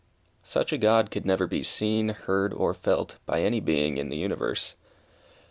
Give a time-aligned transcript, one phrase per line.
[0.41, 4.17] Such a God could never be seen, heard, or felt, by any being in the
[4.17, 4.73] universe.